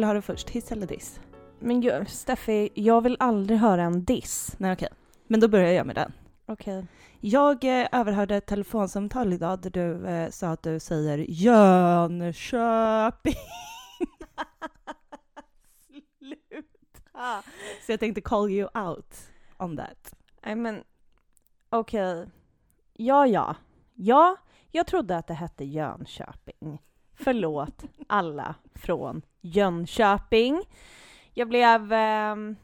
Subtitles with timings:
[0.00, 0.50] Vill du höra först?
[0.50, 1.20] Hiss eller diss?
[1.58, 4.54] Men ju, Steffi, jag vill aldrig höra en diss.
[4.58, 4.88] Nej okej.
[5.26, 6.12] Men då börjar jag med den.
[6.46, 6.86] Okej.
[7.20, 13.34] Jag eh, överhörde ett telefonsamtal idag där du eh, sa att du säger Jönköping.
[16.18, 17.42] Sluta!
[17.86, 19.16] Så jag tänkte call you out
[19.58, 20.14] on that.
[20.44, 20.84] Nej men,
[21.70, 22.26] okej.
[22.92, 23.56] Ja, ja.
[23.94, 24.36] Ja,
[24.70, 26.80] jag trodde att det hette Jönköping.
[27.22, 30.62] Förlåt alla från Jönköping.
[31.34, 32.56] Jag blev ehm,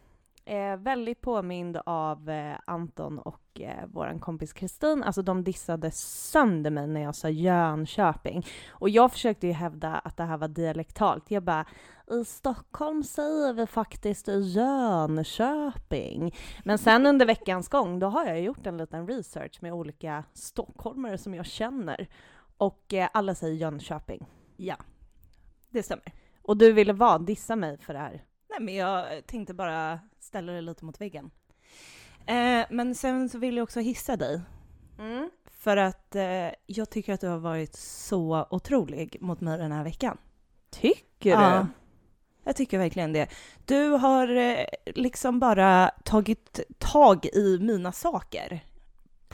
[0.44, 5.02] eh, väldigt påmind av eh, Anton och eh, vår kompis Kristin.
[5.02, 8.46] Alltså de dissade sönder mig när jag sa Jönköping.
[8.70, 11.30] Och jag försökte ju hävda att det här var dialektalt.
[11.30, 11.66] Jag bara,
[12.10, 16.34] i Stockholm säger vi faktiskt Jönköping.
[16.64, 21.18] Men sen under veckans gång, då har jag gjort en liten research med olika stockholmare
[21.18, 22.08] som jag känner.
[22.56, 24.26] Och eh, alla säger Jönköping.
[24.56, 24.76] Ja,
[25.70, 26.12] det stämmer.
[26.42, 27.26] Och du ville vad?
[27.26, 28.24] Dissa mig för det här?
[28.50, 31.30] Nej, men jag tänkte bara ställa det lite mot väggen.
[32.26, 34.40] Eh, men sen så vill jag också hissa dig.
[34.98, 35.30] Mm.
[35.50, 39.84] För att eh, jag tycker att du har varit så otrolig mot mig den här
[39.84, 40.18] veckan.
[40.70, 41.58] Tycker Ja.
[41.60, 41.66] du?
[42.44, 43.28] Jag tycker verkligen det.
[43.64, 48.64] Du har eh, liksom bara tagit tag i mina saker.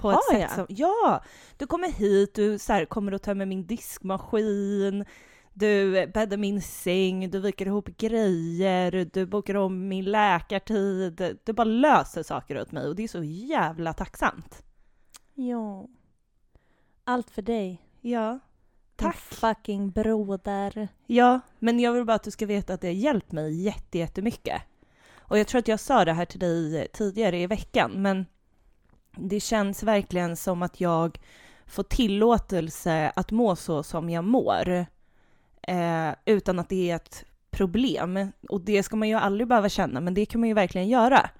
[0.02, 0.50] På ett Har sätt jag?
[0.50, 0.66] som...
[0.68, 1.22] Ja!
[1.56, 5.04] Du kommer hit, du så här, kommer och tömmer min diskmaskin,
[5.52, 11.38] du bäddar min säng, du viker ihop grejer, du bokar om min läkartid.
[11.44, 14.62] Du bara löser saker åt mig och det är så jävla tacksamt.
[15.34, 15.88] Ja.
[17.04, 17.82] Allt för dig.
[18.00, 18.30] Ja.
[18.32, 18.38] Din
[18.96, 19.16] Tack.
[19.16, 20.88] fucking broder.
[21.06, 23.98] Ja, men jag vill bara att du ska veta att det har hjälpt mig jätte,
[23.98, 24.62] jättemycket.
[25.18, 28.26] Och jag tror att jag sa det här till dig tidigare i veckan, men
[29.16, 31.20] det känns verkligen som att jag
[31.66, 34.86] får tillåtelse att må så som jag mår,
[35.62, 38.32] eh, utan att det är ett problem.
[38.48, 41.30] Och det ska man ju aldrig behöva känna, men det kan man ju verkligen göra.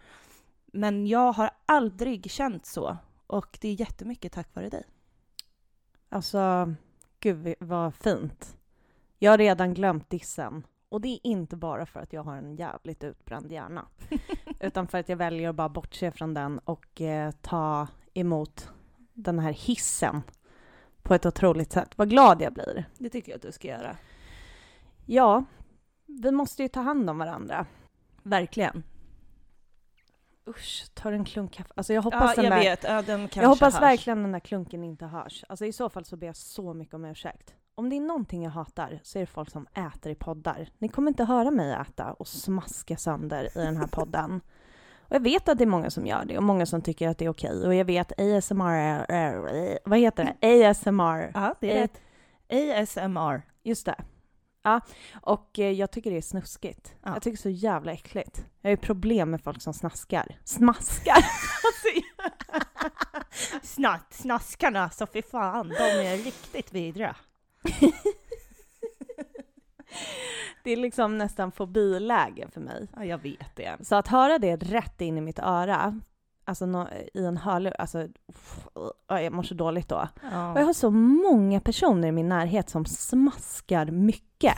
[0.66, 2.96] Men jag har aldrig känt så,
[3.26, 4.84] och det är jättemycket tack vare dig.
[6.08, 6.74] Alltså,
[7.20, 8.56] gud vad fint.
[9.18, 10.66] Jag har redan glömt dissen.
[10.88, 13.86] Och det är inte bara för att jag har en jävligt utbränd hjärna.
[14.62, 18.68] utan för att jag väljer att bara bortse från den och eh, ta emot
[19.12, 20.22] den här hissen
[21.02, 21.88] på ett otroligt sätt.
[21.96, 22.84] Vad glad jag blir.
[22.98, 23.96] Det tycker jag att du ska göra.
[25.06, 25.44] Ja,
[26.06, 27.66] vi måste ju ta hand om varandra.
[28.22, 28.82] Verkligen.
[30.46, 31.72] Usch, tar en klunk kaffe.
[31.76, 32.70] Alltså jag hoppas ja, den jag där...
[32.70, 32.84] vet.
[32.84, 33.82] Ja, den Jag hoppas hörs.
[33.82, 35.44] verkligen den där klunken inte hörs.
[35.48, 37.54] Alltså i så fall så ber jag så mycket om ursäkt.
[37.74, 40.68] Om det är någonting jag hatar så är det folk som äter i poddar.
[40.78, 44.40] Ni kommer inte höra mig äta och smaska sönder i den här podden.
[45.00, 47.18] Och jag vet att det är många som gör det och många som tycker att
[47.18, 47.66] det är okej.
[47.66, 50.68] Och jag vet ASMR är, vad heter det?
[50.70, 51.30] ASMR.
[51.34, 52.88] Ja, det är Eh, rätt.
[52.88, 53.42] ASMR.
[53.62, 53.94] Just det.
[54.62, 54.80] Ja,
[55.22, 56.94] och eh, jag tycker det är snuskigt.
[57.02, 57.12] Ja.
[57.12, 58.44] Jag tycker det är så jävla äckligt.
[58.60, 60.38] Jag har ju problem med folk som snaskar.
[60.44, 61.24] Smaskar!
[63.62, 67.16] Snart, snaskarna, så fy fan, de är riktigt vidriga.
[70.64, 72.88] Det är liksom nästan fobiläge för mig.
[72.96, 73.76] Ja, jag vet det.
[73.82, 76.00] Så att höra det rätt in i mitt öra,
[76.44, 78.08] alltså nå- i en hörlur, alltså
[79.08, 79.96] ja, jag mår så dåligt då.
[80.22, 84.54] Och jag har så många personer i min närhet som smaskar mycket.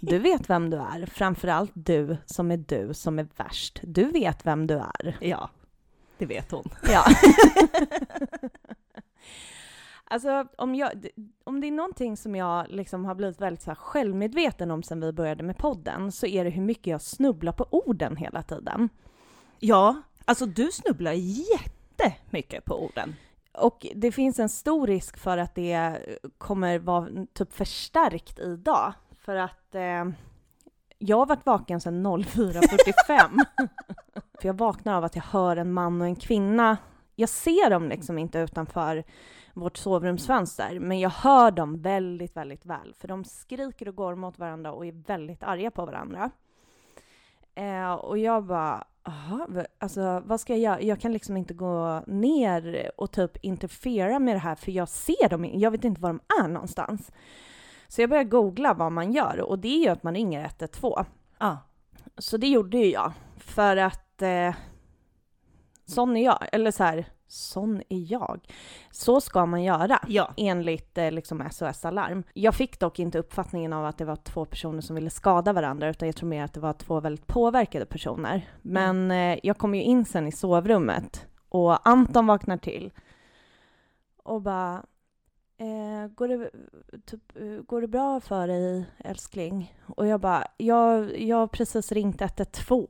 [0.00, 3.80] Du vet vem du är, framförallt du som är du som är värst.
[3.82, 5.16] Du vet vem du är.
[5.20, 5.50] Ja,
[6.18, 6.70] det vet hon.
[6.92, 7.04] Ja.
[10.10, 10.90] alltså om, jag,
[11.44, 15.00] om det är någonting som jag liksom har blivit väldigt så här självmedveten om sen
[15.00, 18.88] vi började med podden så är det hur mycket jag snubblar på orden hela tiden.
[19.58, 23.14] Ja, alltså du snubblar jättemycket på orden.
[23.52, 25.98] Och det finns en stor risk för att det
[26.38, 28.92] kommer vara typ förstärkt idag.
[29.20, 30.04] För att eh,
[30.98, 33.44] jag har varit vaken sedan 04.45.
[34.40, 36.76] för jag vaknar av att jag hör en man och en kvinna.
[37.16, 39.04] Jag ser dem liksom inte utanför
[39.60, 42.94] vårt sovrumsfönster, men jag hör dem väldigt, väldigt väl.
[42.98, 46.30] För de skriker och går mot varandra och är väldigt arga på varandra.
[47.54, 50.82] Eh, och jag bara, Aha, v- alltså vad ska jag göra?
[50.82, 55.28] Jag kan liksom inte gå ner och typ interfera med det här för jag ser
[55.28, 57.12] dem, jag vet inte var de är någonstans.
[57.88, 61.04] Så jag började googla vad man gör och det är ju att man ringer 112.
[61.38, 61.58] Ja.
[62.18, 64.54] Så det gjorde ju jag för att eh,
[65.84, 68.40] sån är jag, eller så här, sån är jag.
[68.90, 70.32] Så ska man göra Ja.
[70.36, 72.22] enligt eh, liksom SOS Alarm.
[72.34, 75.88] Jag fick dock inte uppfattningen av att det var två personer som ville skada varandra
[75.88, 78.48] utan jag tror mer att det var två väldigt påverkade personer.
[78.62, 82.90] Men eh, jag kom ju in sen i sovrummet och Anton vaknar till
[84.24, 84.82] och bara
[85.58, 86.50] eh, går, det,
[87.06, 87.22] typ,
[87.66, 89.74] går det bra för dig älskling?
[89.96, 92.86] Och jag bara, jag, jag har precis ringt 112.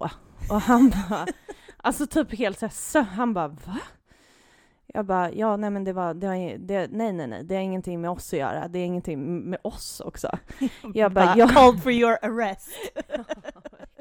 [0.50, 1.26] Och han bara,
[1.76, 3.78] alltså typ helt så han bara va?
[4.94, 7.62] Jag bara, ja nej men det var, det var det, nej nej nej, det har
[7.62, 10.38] ingenting med oss att göra, det är ingenting med oss också.
[10.94, 11.50] Jag bara, jag...
[11.50, 12.70] called for your arrest.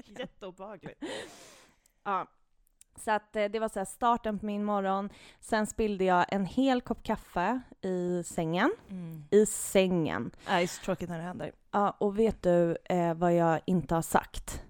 [0.20, 1.04] Jätteobehagligt.
[2.04, 2.28] Ja.
[2.96, 5.10] Så att eh, det var så starten på min morgon.
[5.40, 8.72] Sen spillde jag en hel kopp kaffe i sängen.
[8.90, 9.24] Mm.
[9.32, 10.32] I sängen.
[10.48, 11.52] Ja, det är så tråkigt när det händer.
[11.72, 14.64] Ja, och vet du eh, vad jag inte har sagt?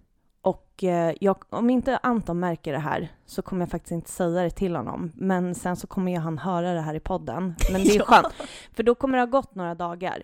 [0.48, 4.44] Och eh, jag, om inte Anton märker det här så kommer jag faktiskt inte säga
[4.44, 5.12] det till honom.
[5.16, 7.56] Men sen så kommer ju han höra det här i podden.
[7.72, 8.34] Men det är skönt,
[8.74, 10.24] för då kommer det ha gått några dagar.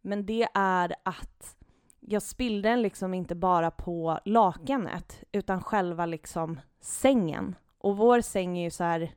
[0.00, 1.56] Men det är att
[2.00, 7.54] jag spillde den liksom inte bara på lakanet, utan själva liksom sängen.
[7.78, 9.10] Och vår säng är ju så här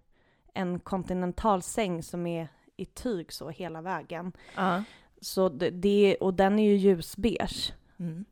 [0.54, 2.48] en kontinentalsäng som är
[2.78, 4.32] i tyg så hela vägen.
[4.58, 4.82] Uh.
[5.22, 7.74] Så det, det, och den är ju ljusbeige.
[8.00, 8.26] Mm.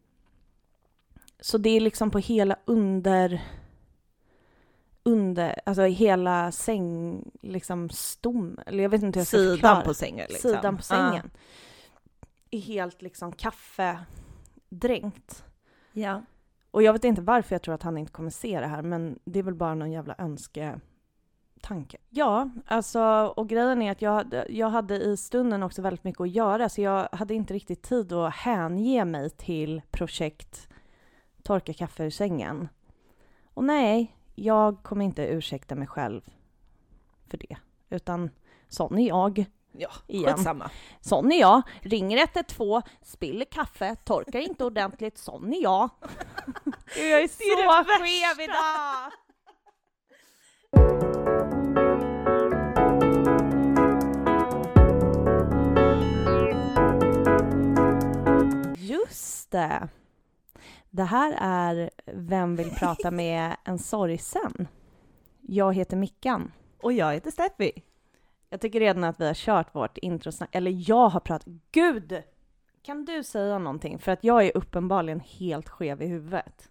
[1.44, 3.42] Så det är liksom på hela under,
[5.04, 9.82] under, alltså hela säng, liksom stom, eller jag vet inte hur jag ska Sidan förklara.
[9.82, 10.52] på sängen liksom.
[10.52, 11.32] Sidan på sängen.
[11.34, 11.38] Ah.
[12.52, 14.06] Är helt liksom kaffedränkt.
[15.92, 16.22] Ja.
[16.72, 19.20] Och jag vet inte varför jag tror att han inte kommer se det här, men
[19.26, 21.98] det är väl bara någon jävla önsketanke.
[22.10, 23.02] Ja, alltså,
[23.36, 26.82] och grejen är att jag, jag hade i stunden också väldigt mycket att göra, så
[26.82, 30.70] jag hade inte riktigt tid att hänge mig till projekt
[31.44, 32.70] torka kaffe ur sängen.
[33.54, 36.22] Och nej, jag kommer inte ursäkta mig själv
[37.30, 37.58] för det,
[37.90, 38.30] utan
[38.68, 39.46] sån är jag.
[39.72, 40.36] Ja, igen.
[40.36, 40.70] skitsamma.
[41.02, 41.62] Sån är jag.
[41.82, 45.18] Ringer 112, spiller kaffe, torkar inte ordentligt.
[45.18, 45.90] Sån är jag.
[46.98, 49.12] jag är så skev idag!
[58.78, 59.88] Just det.
[60.96, 64.68] Det här är Vem vill prata med en sorgsen?
[65.42, 66.52] Jag heter Mickan.
[66.82, 67.72] Och jag heter Steffi.
[68.50, 71.48] Jag tycker redan att vi har kört vårt introsnack, eller jag har pratat.
[71.72, 72.24] Gud!
[72.84, 74.00] Kan du säga någonting?
[74.00, 76.70] För att jag är uppenbarligen helt skev i huvudet.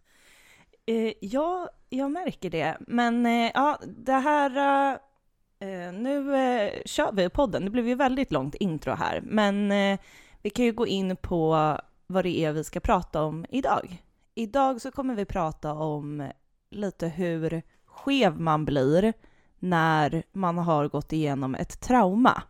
[0.86, 2.76] Eh, ja, jag märker det.
[2.80, 4.56] Men eh, ja, det här...
[4.56, 7.64] Eh, eh nu eh, kör vi podden.
[7.64, 9.98] Det blev ju väldigt långt intro här, men eh,
[10.42, 11.76] vi kan ju gå in på
[12.06, 14.02] vad det är vi ska prata om idag.
[14.34, 16.30] Idag så kommer vi prata om
[16.70, 19.12] lite hur skev man blir
[19.58, 22.42] när man har gått igenom ett trauma.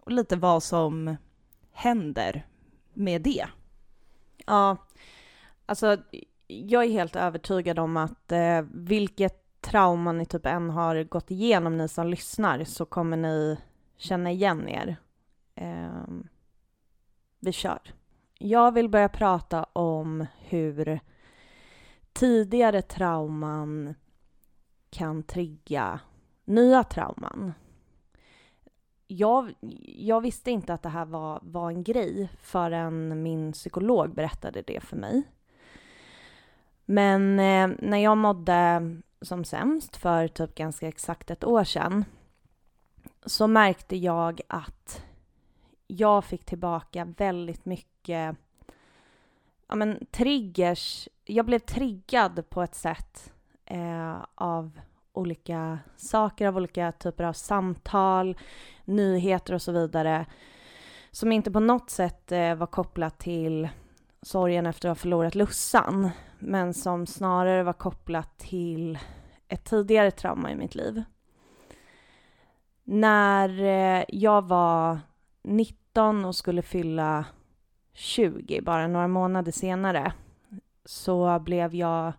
[0.00, 1.16] Och lite vad som
[1.72, 2.46] händer
[2.94, 3.46] med det.
[4.46, 4.76] Ja,
[5.66, 5.96] alltså
[6.46, 11.76] jag är helt övertygad om att eh, vilket trauma ni typ än har gått igenom,
[11.76, 13.58] ni som lyssnar, så kommer ni
[13.96, 14.96] känna igen er.
[15.54, 16.04] Eh,
[17.40, 17.80] vi kör.
[18.38, 21.00] Jag vill börja prata om hur
[22.12, 23.94] tidigare trauman
[24.90, 26.00] kan trigga
[26.44, 27.52] nya trauman.
[29.06, 34.62] Jag, jag visste inte att det här var, var en grej förrän min psykolog berättade
[34.62, 35.22] det för mig.
[36.84, 42.04] Men eh, när jag mådde som sämst för typ ganska exakt ett år sedan
[43.26, 45.02] så märkte jag att
[45.96, 48.36] jag fick tillbaka väldigt mycket
[49.68, 51.08] ja, men, triggers.
[51.24, 53.32] Jag blev triggad på ett sätt
[53.64, 54.80] eh, av
[55.12, 58.36] olika saker, av olika typer av samtal,
[58.84, 60.26] nyheter och så vidare
[61.16, 63.68] som inte på något sätt eh, var kopplat till
[64.22, 68.98] sorgen efter att ha förlorat Lussan, men som snarare var kopplat till
[69.48, 71.02] ett tidigare trauma i mitt liv.
[72.84, 74.98] När eh, jag var
[75.42, 77.24] 19 och skulle fylla
[77.92, 80.12] 20, bara några månader senare,
[80.84, 82.12] så blev jag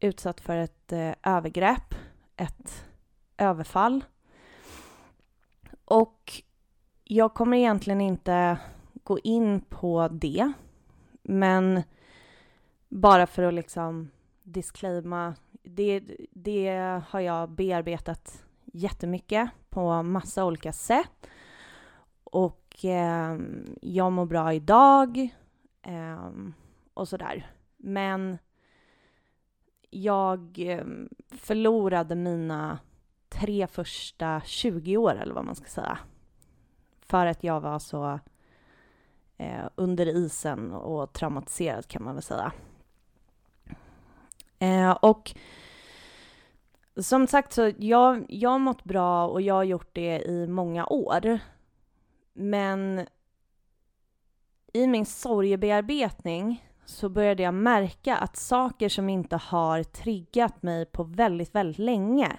[0.00, 1.94] utsatt för ett eh, övergrepp,
[2.36, 2.84] ett
[3.36, 4.04] överfall.
[5.84, 6.42] Och
[7.04, 8.58] jag kommer egentligen inte
[9.04, 10.52] gå in på det,
[11.22, 11.82] men
[12.88, 14.10] bara för att liksom
[14.42, 21.26] disclaima, det, det har jag bearbetat jättemycket på massa olika sätt.
[22.24, 23.38] Och eh,
[23.80, 25.30] jag mår bra idag
[25.82, 26.28] eh,
[26.94, 27.50] och sådär.
[27.76, 28.38] Men
[29.90, 32.78] jag ehm, förlorade mina
[33.28, 35.98] tre första 20 år, eller vad man ska säga.
[37.00, 38.20] För att jag var så
[39.36, 42.52] eh, under isen och traumatiserad kan man väl säga.
[44.58, 45.34] Eh, och
[46.96, 50.86] som sagt så jag, jag har mått bra och jag har gjort det i många
[50.86, 51.38] år
[52.32, 53.06] men
[54.72, 61.04] i min sorgebearbetning så började jag märka att saker som inte har triggat mig på
[61.04, 62.38] väldigt, väldigt länge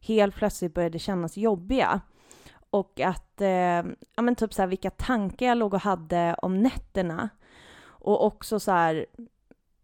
[0.00, 2.00] helt plötsligt började kännas jobbiga.
[2.70, 3.82] Och att, eh,
[4.16, 7.28] ja men typ så här, vilka tankar jag låg och hade om nätterna.
[7.84, 9.06] Och också så här,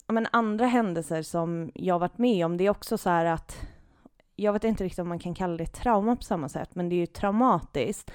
[0.06, 3.56] ja men andra händelser som jag varit med om, det är också så här att
[4.40, 6.94] jag vet inte riktigt om man kan kalla det trauma på samma sätt, men det
[6.94, 8.10] är ju traumatiskt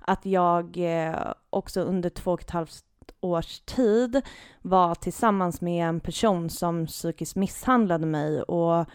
[0.00, 2.84] att jag eh, också under två och ett halvt
[3.20, 4.22] års tid
[4.62, 8.86] var tillsammans med en person som psykiskt misshandlade mig och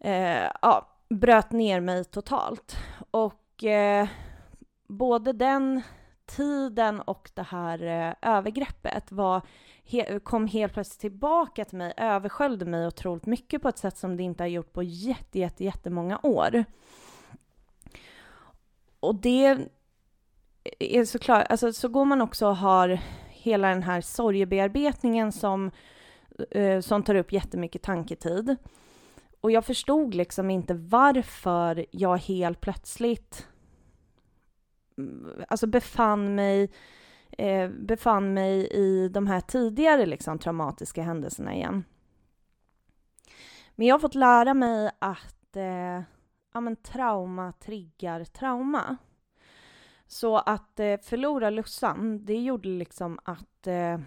[0.00, 2.76] eh, ja, bröt ner mig totalt.
[3.10, 4.08] Och eh,
[4.88, 5.82] både den
[6.36, 9.42] tiden och det här eh, övergreppet var,
[9.84, 14.16] he, kom helt plötsligt tillbaka till mig, översköljde mig otroligt mycket på ett sätt som
[14.16, 16.64] det inte har gjort på jätte, jätte, jättemånga år.
[19.00, 19.58] Och det
[20.78, 25.70] är såklart, alltså så går man också och har hela den här sorgebearbetningen som,
[26.50, 28.56] eh, som tar upp jättemycket tanketid.
[29.40, 33.46] Och jag förstod liksom inte varför jag helt plötsligt
[35.48, 36.70] alltså befann mig,
[37.30, 41.84] eh, befann mig i de här tidigare liksom, traumatiska händelserna igen.
[43.74, 46.02] Men jag har fått lära mig att eh,
[46.54, 48.96] ja, men trauma triggar trauma.
[50.06, 53.98] Så att eh, förlora Lussan, det gjorde liksom att, eh,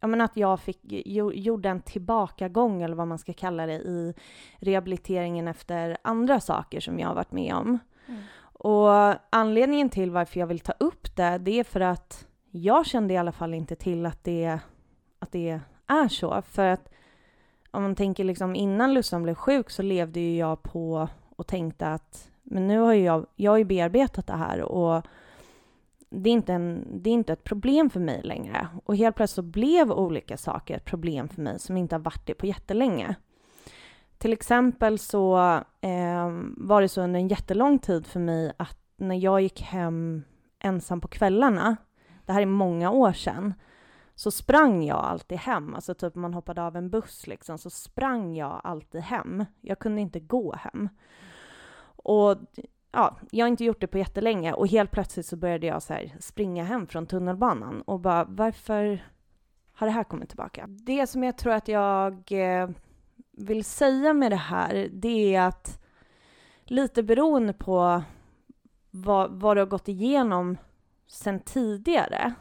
[0.00, 3.74] ja, men att jag fick, jo, gjorde en tillbakagång, eller vad man ska kalla det,
[3.74, 4.14] i
[4.58, 7.78] rehabiliteringen efter andra saker som jag har varit med om.
[8.06, 8.22] Mm.
[8.62, 13.14] Och anledningen till varför jag vill ta upp det, det är för att jag kände
[13.14, 14.58] i alla fall inte till att det,
[15.18, 16.42] att det är så.
[16.42, 16.92] För att
[17.70, 21.88] om man tänker liksom innan Lussan blev sjuk så levde ju jag på och tänkte
[21.88, 25.06] att men nu har jag, jag har ju bearbetat det här och
[26.10, 28.68] det är, inte en, det är inte ett problem för mig längre.
[28.84, 32.26] Och helt plötsligt så blev olika saker ett problem för mig som inte har varit
[32.26, 33.14] det på jättelänge.
[34.20, 35.38] Till exempel så
[35.80, 40.24] eh, var det så under en jättelång tid för mig att när jag gick hem
[40.58, 41.76] ensam på kvällarna,
[42.26, 43.54] det här är många år sedan,
[44.14, 45.74] så sprang jag alltid hem.
[45.74, 49.44] Alltså typ man hoppade av en buss liksom, så sprang jag alltid hem.
[49.60, 50.88] Jag kunde inte gå hem.
[51.96, 52.36] Och
[52.92, 55.92] ja, jag har inte gjort det på jättelänge och helt plötsligt så började jag så
[55.92, 59.04] här springa hem från tunnelbanan och bara varför
[59.72, 60.66] har det här kommit tillbaka?
[60.68, 62.68] Det som jag tror att jag eh,
[63.40, 65.80] vill säga med det här, det är att
[66.64, 68.02] lite beroende på
[68.90, 70.56] vad, vad du har gått igenom
[71.06, 72.34] sen tidigare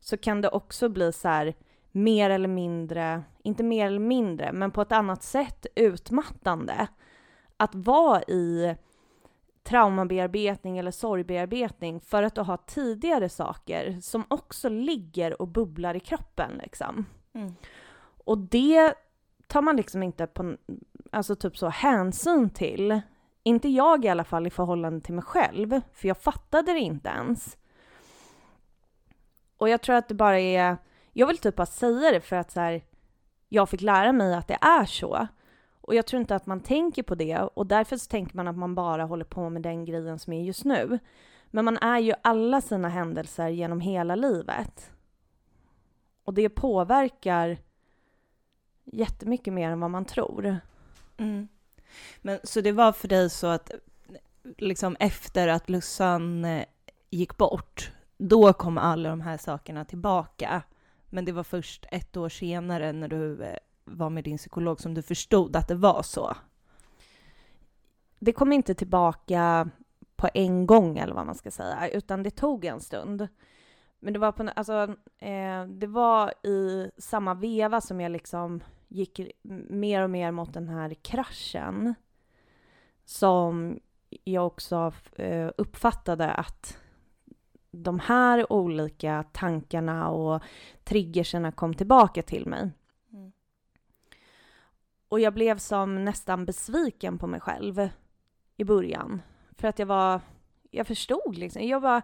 [0.00, 1.54] så kan det också bli så här
[1.92, 6.88] mer eller mindre, inte mer eller mindre, men på ett annat sätt utmattande
[7.56, 8.76] att vara i
[9.62, 16.00] traumabearbetning eller sorgbearbetning för att du har tidigare saker som också ligger och bubblar i
[16.00, 17.06] kroppen liksom.
[17.32, 17.54] Mm.
[18.24, 18.94] Och det
[19.46, 20.56] tar man liksom inte på,
[21.12, 23.00] alltså typ så hänsyn till.
[23.42, 27.08] Inte jag i alla fall i förhållande till mig själv, för jag fattade det inte
[27.08, 27.56] ens.
[29.56, 30.76] Och jag tror att det bara är,
[31.12, 32.82] jag vill typ bara säga det för att så här,
[33.48, 35.26] jag fick lära mig att det är så.
[35.80, 38.56] Och jag tror inte att man tänker på det och därför så tänker man att
[38.56, 40.98] man bara håller på med den grejen som är just nu.
[41.50, 44.90] Men man är ju alla sina händelser genom hela livet.
[46.24, 47.58] Och det påverkar
[48.84, 50.60] jättemycket mer än vad man tror.
[51.16, 51.48] Mm.
[52.22, 53.70] Men så det var för dig så att
[54.58, 56.64] liksom efter att Lussan eh,
[57.10, 60.62] gick bort, då kom alla de här sakerna tillbaka.
[61.10, 64.94] Men det var först ett år senare när du eh, var med din psykolog som
[64.94, 66.36] du förstod att det var så?
[68.18, 69.70] Det kom inte tillbaka
[70.16, 73.28] på en gång eller vad man ska säga, utan det tog en stund.
[74.04, 79.20] Men det var, på, alltså, eh, det var i samma veva som jag liksom gick
[79.68, 81.94] mer och mer mot den här kraschen
[83.04, 83.80] som
[84.24, 86.78] jag också eh, uppfattade att
[87.70, 90.42] de här olika tankarna och
[90.84, 92.70] triggerserna kom tillbaka till mig.
[95.08, 97.88] Och jag blev som nästan besviken på mig själv
[98.56, 99.22] i början.
[99.52, 100.20] För att jag var,
[100.70, 101.62] jag förstod liksom.
[101.62, 102.02] Jag var,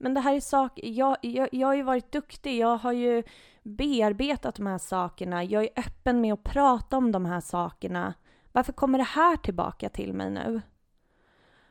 [0.00, 3.22] men det här är saker, jag, jag, jag har ju varit duktig, jag har ju
[3.62, 8.14] bearbetat de här sakerna, jag är öppen med att prata om de här sakerna.
[8.52, 10.62] Varför kommer det här tillbaka till mig nu?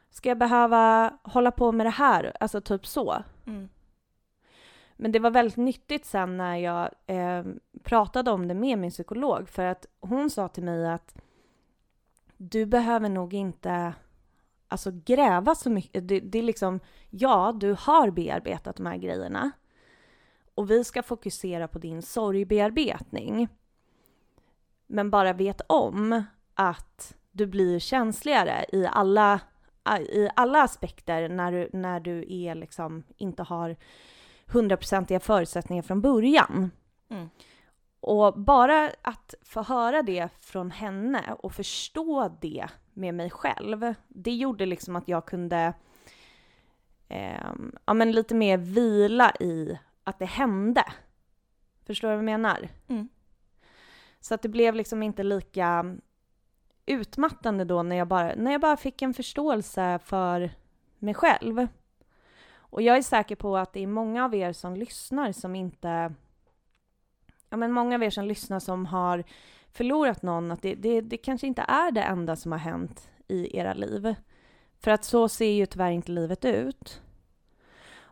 [0.09, 2.33] Ska jag behöva hålla på med det här?
[2.39, 3.23] Alltså typ så.
[3.45, 3.69] Mm.
[4.95, 7.43] Men det var väldigt nyttigt sen när jag eh,
[7.83, 11.21] pratade om det med min psykolog för att hon sa till mig att
[12.37, 13.93] du behöver nog inte
[14.69, 16.07] alltså gräva så mycket.
[16.07, 19.51] Det, det är liksom, ja, du har bearbetat de här grejerna
[20.55, 23.47] och vi ska fokusera på din sorgbearbetning.
[24.87, 26.23] Men bara vet om
[26.53, 29.39] att du blir känsligare i alla,
[29.99, 33.75] i alla aspekter när du, när du är liksom, inte har
[34.45, 36.71] hundraprocentiga förutsättningar från början.
[37.09, 37.29] Mm.
[37.99, 42.67] Och bara att få höra det från henne och förstå det
[42.99, 45.73] med mig själv, det gjorde liksom att jag kunde
[47.07, 47.51] eh,
[47.85, 50.83] ja, men lite mer vila i att det hände.
[51.85, 52.69] Förstår du vad jag menar?
[52.87, 53.09] Mm.
[54.19, 55.95] Så att det blev liksom inte lika
[56.85, 60.51] utmattande då när jag bara, när jag bara fick en förståelse för
[60.99, 61.67] mig själv.
[62.55, 66.13] Och jag är säker på att det är många av er som lyssnar som inte...
[67.49, 69.23] Ja, men många av er som lyssnar som har
[69.71, 73.57] förlorat någon, att det, det, det kanske inte är det enda som har hänt i
[73.57, 74.15] era liv.
[74.79, 77.01] För att så ser ju tyvärr inte livet ut.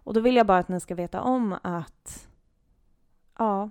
[0.08, 2.28] Och då vill jag bara att ni ska veta om att
[3.38, 3.70] ja,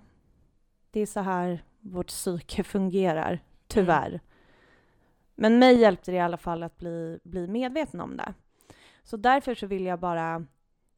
[0.91, 4.09] det är så här vårt psyke fungerar, tyvärr.
[4.09, 4.21] Mm.
[5.35, 8.35] Men mig hjälpte det i alla fall att bli, bli medveten om det.
[9.03, 10.47] Så därför så vill jag bara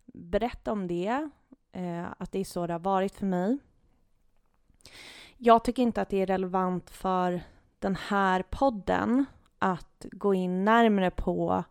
[0.07, 1.30] berätta om det,
[1.73, 3.59] eh, att det är så det har varit för mig.
[5.40, 7.42] Jag tycker inte att det är relevant för
[7.78, 9.25] den här podden
[9.59, 11.64] att gå in närmare på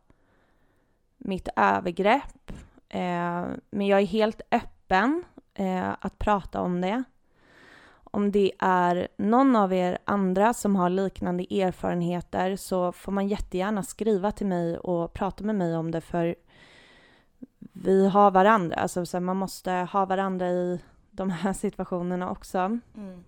[1.18, 2.52] mitt övergrepp.
[2.90, 7.04] Eh, men jag är helt öppen eh, att prata om det.
[8.04, 13.84] Om det är någon av er andra som har liknande erfarenheter så får man jättegärna
[13.84, 16.36] skriva till mig och prata med mig om det för
[17.74, 18.76] vi har varandra.
[18.76, 20.80] Alltså så man måste ha varandra i
[21.12, 22.58] de här situationerna också.
[22.58, 23.24] Mm.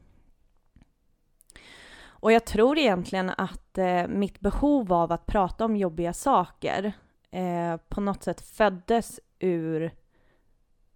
[2.19, 6.93] Och jag tror egentligen att eh, mitt behov av att prata om jobbiga saker
[7.32, 9.91] eh, på något sätt föddes ur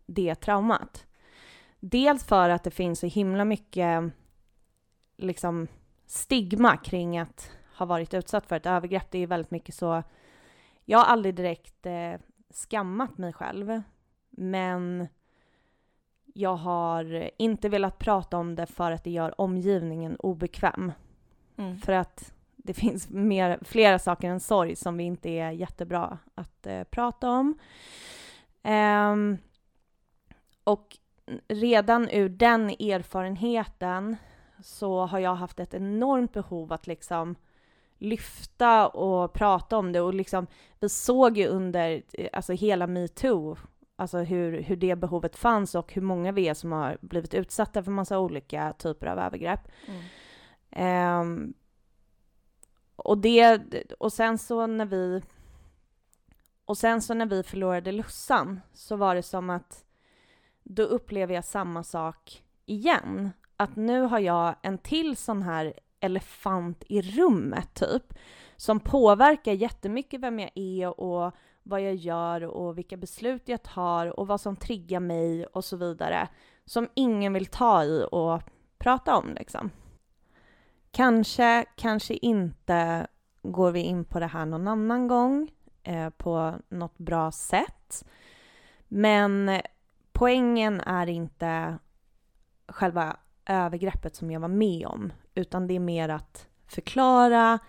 [0.06, 1.06] det traumat.
[1.80, 4.04] Dels för att det finns så himla mycket
[5.18, 5.68] liksom,
[6.06, 9.12] stigma kring att ha varit utsatt för ett övergrepp.
[9.12, 10.04] Det är väldigt mycket så...
[10.86, 12.14] Jag har aldrig direkt eh,
[12.50, 13.82] skammat mig själv,
[14.30, 15.08] men
[16.34, 20.92] jag har inte velat prata om det för att det gör omgivningen obekväm.
[21.58, 21.78] Mm.
[21.78, 26.68] För att det finns mer, flera saker än sorg som vi inte är jättebra att
[26.68, 27.58] eh, prata om.
[28.64, 29.38] Um,
[30.64, 30.98] och
[31.48, 34.16] redan ur den erfarenheten
[34.64, 37.36] så har jag haft ett enormt behov att liksom
[37.98, 40.48] lyfta och prata om det och liksom
[40.80, 43.58] vi såg ju under alltså hela metoo
[43.96, 47.84] alltså hur, hur det behovet fanns och hur många vi är som har blivit utsatta
[47.84, 49.68] för massa olika typer av övergrepp.
[49.88, 50.02] Mm.
[50.76, 51.54] Um,
[52.96, 53.62] och det,
[54.00, 55.22] och sen så när vi
[56.66, 59.86] och sen så när vi förlorade Lussan så var det som att
[60.64, 63.30] då upplever jag samma sak igen.
[63.58, 68.14] Att nu har jag en till sån här elefant i rummet typ,
[68.56, 74.20] som påverkar jättemycket vem jag är och vad jag gör och vilka beslut jag tar
[74.20, 76.28] och vad som triggar mig och så vidare,
[76.66, 78.42] som ingen vill ta i och
[78.78, 79.72] prata om liksom.
[80.96, 83.08] Kanske, kanske inte
[83.42, 85.52] går vi in på det här någon annan gång
[85.84, 88.06] eh, på något bra sätt.
[88.88, 89.62] Men
[90.12, 91.78] poängen är inte
[92.68, 97.60] själva övergreppet som jag var med om, utan det är mer att förklara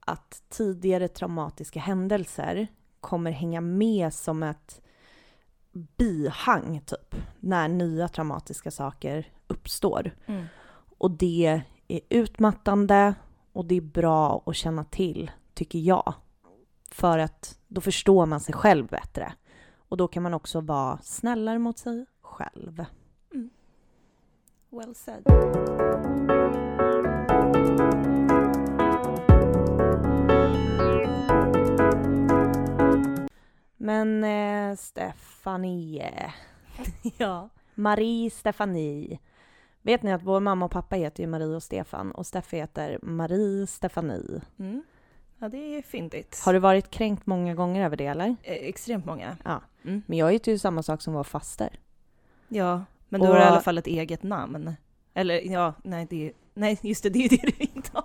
[0.00, 2.66] att tidigare traumatiska händelser
[3.00, 4.80] kommer hänga med som ett
[5.72, 10.10] bihang, typ, när nya traumatiska saker uppstår.
[10.26, 10.44] Mm.
[10.98, 13.14] Och det är utmattande
[13.52, 16.14] och det är bra att känna till, tycker jag.
[16.90, 19.32] För att då förstår man sig själv bättre.
[19.88, 22.84] Och då kan man också vara snällare mot sig själv.
[23.32, 23.50] Mm.
[24.70, 25.22] Well said.
[33.76, 36.34] Men eh, Stefanie.
[37.18, 37.48] ja.
[37.74, 39.18] Marie Stefanie.
[39.86, 42.98] Vet ni att vår mamma och pappa heter ju Marie och Stefan och Steffi heter
[43.02, 44.40] Marie Stefanie.
[44.58, 44.82] Mm.
[45.38, 46.42] Ja, det är fyndigt.
[46.44, 48.26] Har du varit kränkt många gånger över det eller?
[48.42, 49.36] Eh, extremt många.
[49.44, 49.62] Ja.
[49.84, 50.02] Mm.
[50.06, 51.80] Men jag heter ju samma sak som vår faster.
[52.48, 53.34] Ja, men du och...
[53.34, 54.74] har i alla fall ett eget namn.
[55.14, 58.04] Eller ja, nej, det, nej just det, det är det du inte har.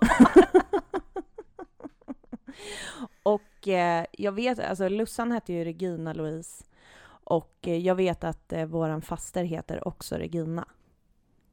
[3.22, 6.64] och eh, jag vet, alltså Lussan hette ju Regina Louise.
[7.24, 10.64] Och eh, jag vet att eh, våran faster heter också Regina.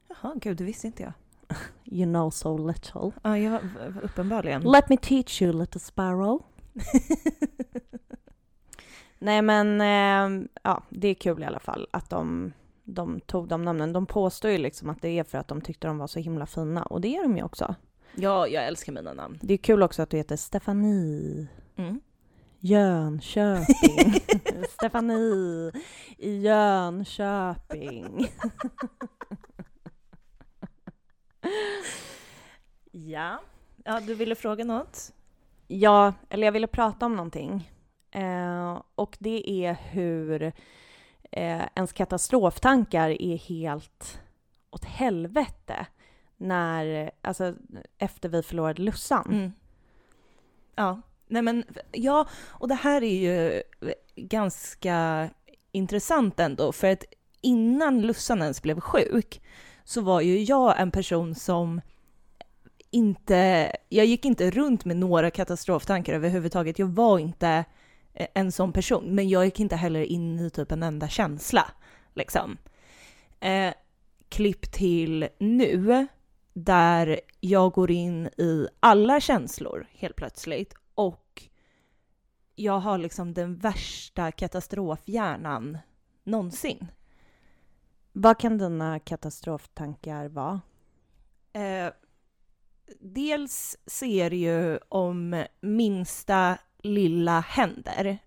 [0.09, 1.13] Jaha, gud, det visste inte jag.
[1.85, 3.11] You know so little.
[3.23, 3.59] Ja, ja
[4.03, 4.61] uppenbarligen.
[4.61, 6.43] Let me teach you little sparrow.
[9.19, 13.61] Nej men, eh, ja, det är kul i alla fall att de, de tog de
[13.61, 13.93] namnen.
[13.93, 16.45] De påstår ju liksom att det är för att de tyckte de var så himla
[16.45, 17.75] fina, och det är de ju också.
[18.15, 19.39] Ja, jag älskar mina namn.
[19.41, 22.01] Det är kul också att du heter Stefanie Mm.
[22.59, 24.13] Jönköping.
[24.73, 25.71] Stefanie
[26.17, 28.27] i Jönköping.
[32.91, 33.39] Ja.
[33.83, 35.13] ja, du ville fråga något?
[35.67, 37.71] Ja, eller jag ville prata om någonting.
[38.11, 40.41] Eh, och det är hur
[41.31, 44.21] eh, ens katastroftankar är helt
[44.69, 45.87] åt helvete
[46.37, 47.55] när, alltså
[47.97, 49.25] efter vi förlorade Lussan.
[49.31, 49.51] Mm.
[50.75, 53.63] Ja, nej men ja, och det här är ju
[54.15, 55.29] ganska
[55.71, 57.03] intressant ändå, för att
[57.41, 59.41] innan Lussan ens blev sjuk
[59.89, 61.81] så var ju jag en person som
[62.91, 66.79] inte, jag gick inte runt med några katastroftankar överhuvudtaget.
[66.79, 67.65] Jag var inte
[68.13, 71.71] eh, en sån person, men jag gick inte heller in i typ en enda känsla.
[72.13, 72.57] Liksom.
[73.39, 73.73] Eh,
[74.29, 76.07] klipp till nu,
[76.53, 81.43] där jag går in i alla känslor helt plötsligt och
[82.55, 85.77] jag har liksom den värsta katastrofhjärnan
[86.23, 86.87] någonsin.
[88.11, 90.61] Vad kan dina katastroftankar vara?
[91.53, 91.93] Eh,
[92.99, 98.17] dels ser ju om minsta lilla händer.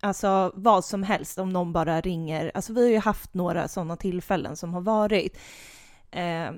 [0.00, 2.50] Alltså vad som helst, om någon bara ringer.
[2.54, 5.38] Alltså vi har ju haft några sådana tillfällen som har varit.
[6.10, 6.52] Eh,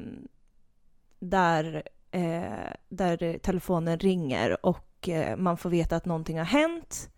[1.18, 7.10] där, eh, där telefonen ringer och eh, man får veta att någonting har hänt.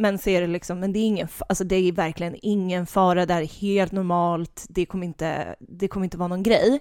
[0.00, 3.34] Men ser det liksom, men det är ingen, alltså det är verkligen ingen fara, det
[3.34, 6.80] här är helt normalt, det kommer inte, det kommer inte vara någon grej.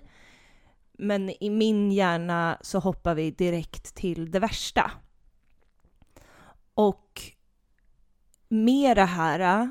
[0.91, 4.91] Men i min hjärna så hoppar vi direkt till det värsta.
[6.73, 7.21] Och
[8.49, 9.69] med det här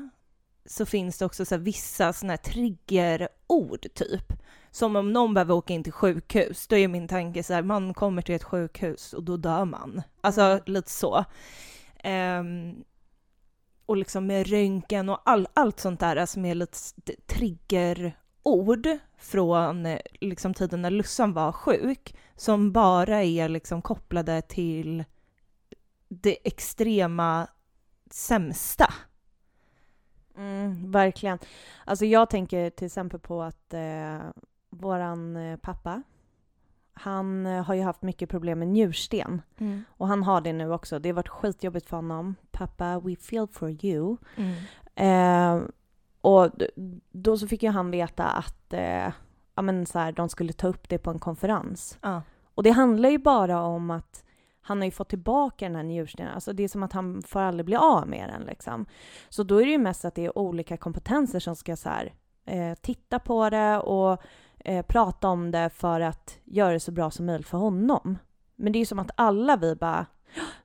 [0.65, 4.33] så finns det också så vissa såna här triggerord typ.
[4.71, 7.93] Som om någon behöver åka in till sjukhus, då är min tanke så här, man
[7.93, 10.01] kommer till ett sjukhus och då dör man.
[10.21, 10.61] Alltså Mm.
[10.65, 11.25] lite så.
[12.03, 12.83] Ehm,
[13.87, 19.99] och liksom med röntgen och all, allt sånt där som är lite triggerord från eh,
[20.21, 25.03] liksom tiden när Lussan var sjuk, som bara är liksom kopplade till
[26.07, 27.47] det extrema
[28.11, 28.93] sämsta.
[30.37, 31.39] Mm, verkligen.
[31.85, 34.19] Alltså jag tänker till exempel på att eh,
[34.69, 36.03] våran eh, pappa,
[36.93, 39.41] han eh, har ju haft mycket problem med njursten.
[39.87, 40.99] Och han har det nu också.
[40.99, 42.35] Det har varit skitjobbigt för honom.
[42.57, 44.17] Pappa, we feel for you.
[44.35, 44.55] Mm.
[44.95, 45.67] Eh,
[46.21, 46.51] och
[47.11, 49.11] då så fick ju han veta att eh,
[49.55, 51.97] ja, men så här, de skulle ta upp det på en konferens.
[52.01, 52.21] Ja.
[52.53, 54.23] Och det handlar ju bara om att
[54.61, 56.33] han har ju fått tillbaka den här njurstenen.
[56.33, 58.85] Alltså det är som att han får aldrig bli av med den liksom.
[59.29, 62.13] Så då är det ju mest att det är olika kompetenser som ska så här,
[62.45, 64.21] eh, titta på det och
[64.59, 68.17] eh, prata om det för att göra det så bra som möjligt för honom.
[68.55, 70.05] Men det är ju som att alla vi bara,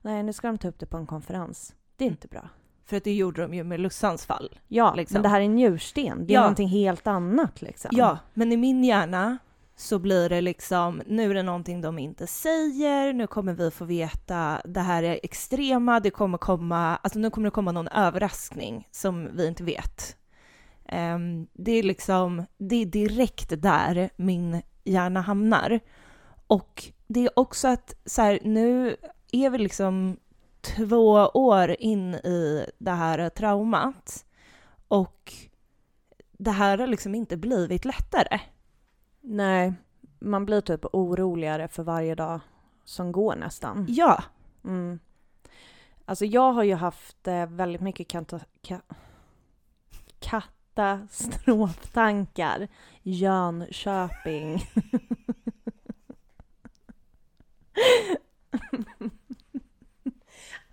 [0.01, 1.75] nej nu ska de ta upp det på en konferens.
[2.03, 2.49] Det är inte bra.
[2.85, 4.59] För att det gjorde de ju med Lussans fall.
[4.67, 5.13] Ja, Liksom.
[5.15, 6.25] men det här är njursten.
[6.27, 6.41] Det är Ja.
[6.41, 7.91] någonting helt annat liksom.
[7.93, 9.37] Ja, men i min hjärna
[9.75, 13.85] så blir det liksom, nu är det någonting de inte säger, nu kommer vi få
[13.85, 18.87] veta, det här är extrema, det kommer komma, alltså nu kommer det komma någon överraskning
[18.91, 20.17] som vi inte vet.
[20.85, 25.79] Ehm, det är liksom, det är direkt där min hjärna hamnar.
[26.47, 28.95] Och det är också att så här, nu
[29.31, 30.17] är vi liksom
[30.63, 34.25] två år in i det här traumat
[34.87, 35.33] och
[36.31, 38.39] det här har liksom inte blivit lättare.
[39.21, 39.73] Nej,
[40.19, 42.39] man blir typ oroligare för varje dag
[42.83, 43.85] som går nästan.
[43.89, 44.23] Ja,
[44.63, 44.99] Mm.
[46.05, 48.81] Alltså jag har ju haft eh, väldigt mycket kanta, ka,
[50.19, 52.67] katastroftankar.
[53.01, 54.63] Jönköping.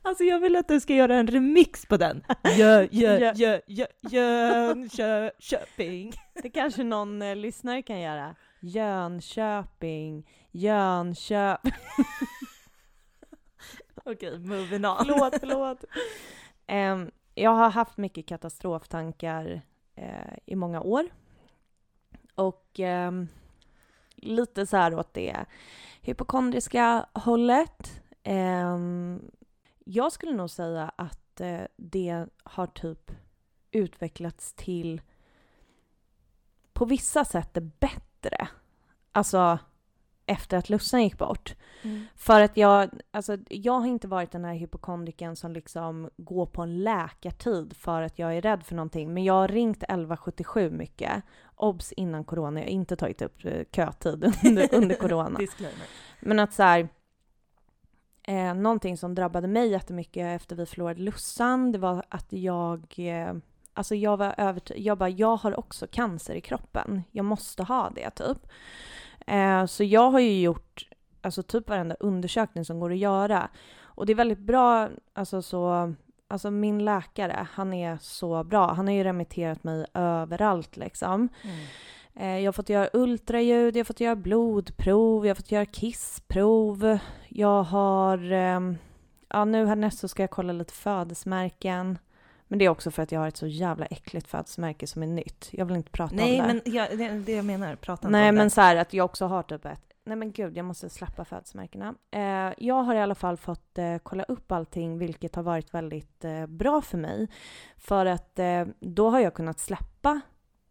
[0.03, 2.25] alltså jag vill att du ska göra en remix på den.
[2.57, 6.13] Jö, jö, Jö- jö, jö, Jönköping.
[6.43, 8.35] Det kanske någon eh, lyssnare kan göra.
[8.61, 11.73] Jönköping, Jönköping.
[14.05, 14.97] Okej, moving on.
[14.99, 15.85] Förlåt, förlåt.
[16.67, 19.63] Em, jag har haft mycket katastroftankar
[19.95, 21.05] eh, i många år.
[22.35, 23.29] Och ehm,
[24.17, 25.37] lite så här åt det
[26.03, 28.03] hypokondriska hållet.
[28.23, 29.21] Em,
[29.91, 33.11] jag skulle nog säga att eh, det har typ
[33.71, 35.01] utvecklats till
[36.73, 38.49] på vissa sätt det bättre.
[39.13, 39.59] Alltså
[40.27, 41.55] efter att Lussan gick bort.
[41.83, 42.07] Mm.
[42.17, 46.63] För att jag, alltså jag har inte varit den här hypokondriken som liksom går på
[46.63, 49.15] en läkartid för att jag är rädd för någonting.
[49.15, 51.23] Men jag har ringt 1177 mycket.
[51.55, 55.39] Obs innan corona, jag har inte tagit upp eh, kötid under, under corona.
[56.21, 56.89] Men att så här,
[58.23, 63.35] eh, någonting som drabbade mig jättemycket efter vi förlorade Lussan, det var att jag, eh,
[63.75, 67.03] alltså jag var övertygad, jag bara, jag har också cancer i kroppen.
[67.11, 68.39] Jag måste ha det typ.
[69.27, 70.89] Eh, så jag har ju gjort,
[71.21, 73.49] alltså typ varenda undersökning som går att göra.
[73.83, 75.95] Och det är väldigt bra, alltså så,
[76.29, 78.73] alltså min läkare, han är så bra.
[78.73, 81.29] Han har ju remitterat mig överallt liksom.
[81.43, 81.67] Mm.
[82.15, 85.67] Eh, Jag har fått göra ultraljud, jag har fått göra blodprov, jag har fått göra
[85.67, 86.99] kissprov.
[87.29, 88.33] Jag har...
[88.33, 88.77] ehm,
[89.33, 91.99] Ja, nu härnäst så ska jag kolla lite födelsemärken.
[92.49, 95.07] Men det är också för att jag har ett så jävla äckligt födelsemärke som är
[95.07, 95.49] nytt.
[95.53, 96.53] Jag vill inte prata Nej, om det.
[96.65, 97.77] men jag, det är det jag menar.
[97.77, 98.51] Prata inte Nej, om men det.
[98.51, 99.83] så här att jag också har typ ett...
[100.05, 101.95] Nej men gud, jag måste släppa födelsemärkena.
[102.11, 106.25] Eh, jag har i alla fall fått eh, kolla upp allting, vilket har varit väldigt
[106.25, 107.29] eh, bra för mig.
[107.77, 110.21] För att eh, då har jag kunnat släppa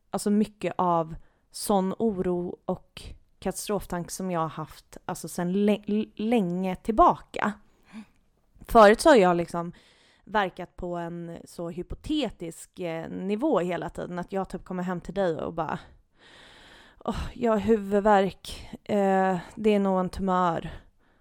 [0.09, 1.15] alltså mycket av
[1.51, 3.01] sån oro och
[3.39, 7.53] katastroftanke som jag har haft alltså sedan lä- länge tillbaka.
[8.67, 9.71] Förut så har jag liksom
[10.23, 14.19] verkat på en så hypotetisk eh, nivå hela tiden.
[14.19, 15.79] Att jag typ kommer hem till dig och bara
[17.05, 20.69] Åh, jag har huvudvärk, eh, det är nog en tumör.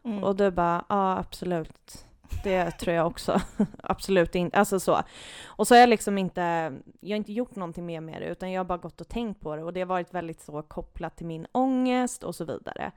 [0.04, 0.24] Mm.
[0.24, 2.06] Och du bara, ja absolut.
[2.44, 3.40] Det tror jag också.
[3.83, 4.59] absolut inte.
[4.59, 5.03] Alltså så.
[5.46, 8.53] Och så har jag liksom inte, jag har inte gjort någonting mer med det utan
[8.53, 11.16] jag har bara gått och tänkt på det och det har varit väldigt så kopplat
[11.16, 12.92] till min ångest och så vidare.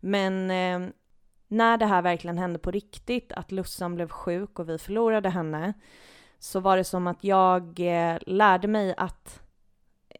[0.00, 0.94] Men eh,
[1.48, 5.72] när det här verkligen hände på riktigt, att Lussan blev sjuk och vi förlorade henne,
[6.38, 9.42] så var det som att jag eh, lärde mig att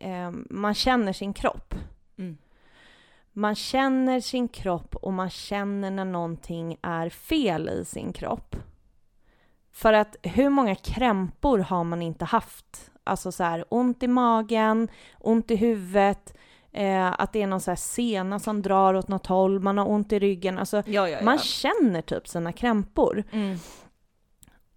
[0.01, 1.75] eh, man känner sin kropp.
[3.33, 8.57] Man känner sin kropp och man känner när någonting är fel i sin kropp.
[9.73, 12.91] För att hur många krämpor har man inte haft?
[13.05, 16.35] Alltså så här ont i magen, ont i huvudet,
[16.73, 19.89] eh, att det är någon så här sena som drar åt något håll, man har
[19.91, 20.59] ont i ryggen.
[20.59, 21.25] Alltså Ja, ja, ja.
[21.25, 23.25] man känner typ sina krämpor.
[23.33, 23.59] Mm.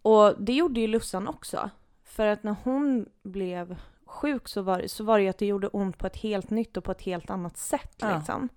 [0.02, 1.70] Och det gjorde ju Lussan också.
[2.04, 5.68] För att när hon blev sjuk så var, så var det ju att det gjorde
[5.68, 7.96] ont på ett helt nytt och på ett helt annat sätt.
[7.98, 8.18] Ja.
[8.18, 8.50] Liksom.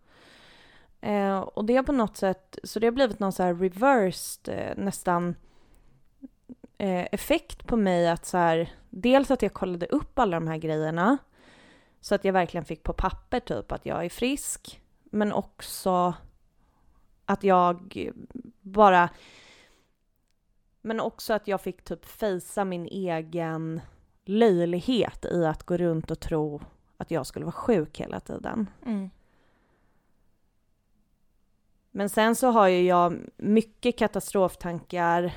[1.01, 4.59] Eh, och det har på något sätt, så det har blivit någon så här reversed
[4.59, 5.35] eh, nästan
[6.79, 10.57] eh, effekt på mig att så här, dels att jag kollade upp alla de här
[10.57, 11.19] grejerna
[12.01, 16.15] så att jag verkligen fick på papper typ att jag är frisk, men också
[17.25, 17.99] att jag
[18.61, 19.09] bara
[20.81, 23.81] men också att jag fick typ fejsa min egen
[24.29, 26.61] löjlighet i att gå runt och tro
[26.97, 28.71] att jag skulle vara sjuk hela tiden.
[28.87, 29.11] Mm.
[31.91, 35.33] Men sen så har ju jag mycket katastroftankar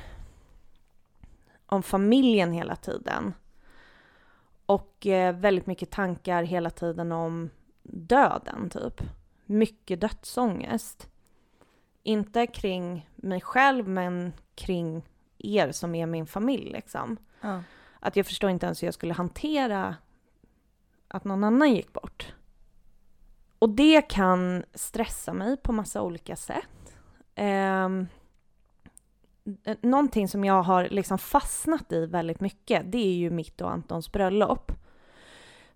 [1.66, 3.34] om familjen hela tiden.
[4.66, 7.50] Och eh, väldigt mycket tankar hela tiden om
[7.84, 9.02] döden, typ.
[9.46, 11.10] Mycket dödsångest.
[12.04, 15.04] Inte kring mig själv, men kring
[15.38, 17.18] er som är min familj, liksom.
[17.42, 17.64] Ja.
[18.04, 19.96] Att jag förstår inte ens hur jag skulle hantera
[21.08, 22.34] att någon annan gick bort.
[23.60, 26.98] Och det kan stressa mig på massa olika sätt.
[27.36, 28.08] Um,
[29.82, 34.12] någonting som jag har liksom fastnat i väldigt mycket, det är ju mitt och Antons
[34.12, 34.72] bröllop.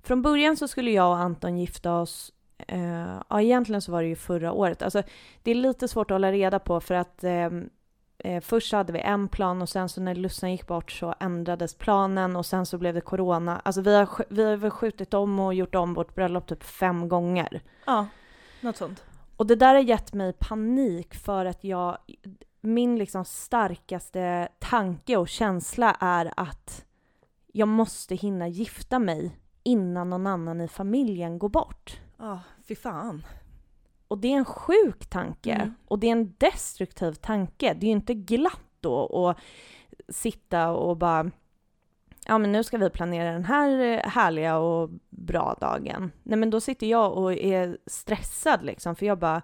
[0.01, 4.07] Från början så skulle jag och Anton gifta oss, eh, ja egentligen så var det
[4.07, 4.81] ju förra året.
[4.81, 5.03] Alltså
[5.43, 7.69] det är lite svårt att hålla reda på för att ehm,
[8.17, 11.75] eh, först hade vi en plan och sen så när Lussan gick bort så ändrades
[11.75, 13.61] planen och sen så blev det corona.
[13.65, 17.09] Alltså vi har, vi har väl skjutit om och gjort om vårt bröllop typ fem
[17.09, 17.61] gånger.
[17.85, 18.07] ja,
[18.61, 19.03] något sånt.
[19.37, 21.97] Och det där har gett mig panik för att jag,
[22.61, 26.85] min liksom starkaste tanke och känsla är att
[27.53, 31.99] jag måste hinna gifta mig innan någon annan i familjen går bort.
[32.17, 33.25] Ja, fy fan.
[34.07, 35.53] Och det är en sjuk tanke.
[35.53, 35.73] Mm.
[35.85, 37.73] Och det är en destruktiv tanke.
[37.73, 39.37] Det är ju inte glatt då att
[40.15, 41.31] sitta och bara
[42.27, 46.11] Ja men nu ska vi planera den här eh, härliga och bra dagen.
[46.23, 49.41] Nej men då sitter jag och är stressad liksom för jag bara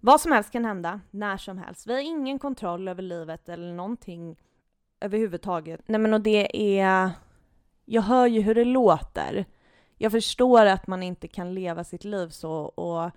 [0.00, 1.86] Vad som helst kan hända, när som helst.
[1.86, 4.36] Vi har ingen kontroll över livet eller någonting
[5.00, 5.80] överhuvudtaget.
[5.86, 7.10] Nej men och det är
[7.84, 9.44] Jag hör ju hur det låter.
[9.96, 13.10] Jag förstår att man inte kan leva sitt liv så och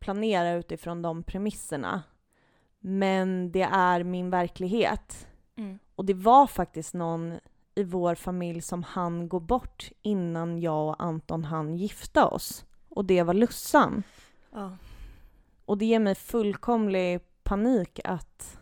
[0.00, 2.02] planera utifrån de premisserna.
[2.80, 5.26] Men det är min verklighet.
[5.56, 5.78] Mm.
[5.94, 7.38] Och det var faktiskt någon
[7.74, 12.64] i vår familj som han gå bort innan jag och Anton hann gifta oss.
[12.88, 14.02] Och det var Lussan.
[14.52, 14.76] Ja.
[15.64, 18.58] och det ger mig fullkomlig panik att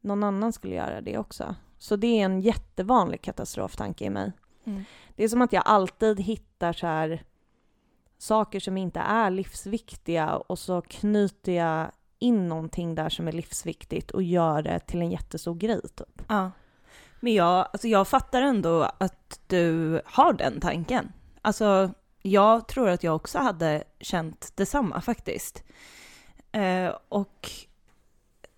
[0.00, 1.54] någon annan skulle göra det också.
[1.78, 4.32] Så det är en jättevanlig katastroftanke i mig.
[4.64, 4.84] Mm.
[5.16, 7.24] Det är som att jag alltid hittar så här
[8.20, 14.10] saker som inte är livsviktiga och så knyter jag in någonting där som är livsviktigt
[14.10, 16.22] och gör det till en jättestor grej typ.
[16.28, 16.50] Ja.
[17.20, 21.12] Men jag, alltså jag fattar ändå att du har den tanken.
[21.42, 21.90] Alltså,
[22.22, 25.64] jag tror att jag också hade känt detsamma faktiskt.
[26.52, 27.50] Eh, och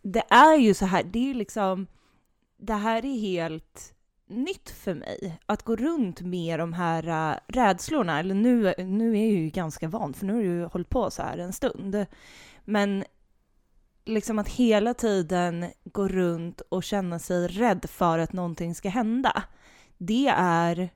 [0.03, 1.87] det är ju så här, det är ju liksom,
[2.57, 3.95] det här är helt
[4.33, 5.39] nytt för mig.
[5.47, 9.89] Att gå runt med de här äh, rädslorna, eller nu, nu är jag ju ganska
[9.89, 12.07] van, för nu har jag ju hållit på så här en stund.
[12.65, 13.05] Men
[14.05, 19.43] liksom att hela tiden gå runt och känna sig rädd för att någonting ska hända.
[19.99, 20.91] Det är,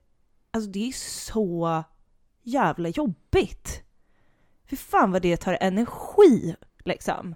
[0.51, 0.92] alltså det är
[1.33, 1.85] så
[2.42, 3.83] jävla jobbigt.
[4.70, 7.35] Fy fan vad det tar energi liksom.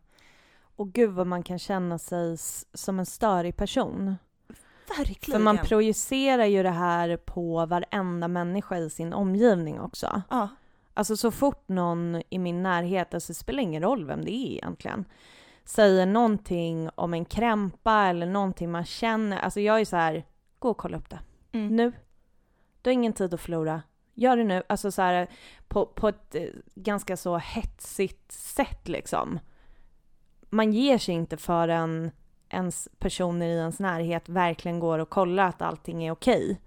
[0.77, 2.37] Och gud vad man kan känna sig
[2.75, 4.17] som en störig person.
[4.99, 5.39] Verkligen.
[5.39, 10.23] För man projicerar ju det här på varenda människa i sin omgivning också.
[10.31, 10.49] ja.
[10.95, 14.53] Alltså så fort någon i min närhet, alltså det spelar ingen roll vem det är
[14.53, 15.05] egentligen,
[15.65, 20.25] säger någonting om en krämpa eller någonting man känner, alltså jag är så här,
[20.59, 21.19] gå och kolla upp det.
[21.53, 21.77] Mm.
[21.77, 21.93] Nu.
[22.83, 23.83] Du har ingen tid att förlora.
[24.15, 24.63] Gör det nu.
[24.69, 25.29] Alltså så här
[25.69, 26.43] på, på ett eh,
[26.75, 29.39] ganska så hetsigt sätt liksom.
[30.51, 32.11] Man ger sig inte förrän
[32.51, 36.61] ens personer i ens närhet verkligen går och kollar att allting är okej.